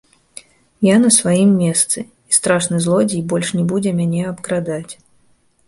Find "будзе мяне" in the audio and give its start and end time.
3.75-4.27